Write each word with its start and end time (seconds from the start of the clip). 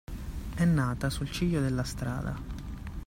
È 0.55 0.65
nata 0.65 1.11
sul 1.11 1.29
ciglio 1.29 1.61
della 1.61 1.83
strada. 1.83 2.33